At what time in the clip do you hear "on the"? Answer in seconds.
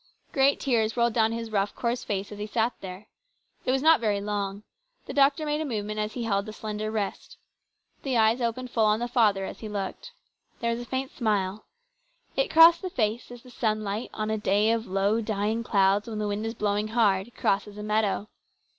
8.85-9.07